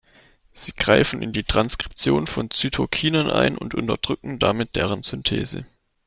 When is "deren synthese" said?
4.75-5.63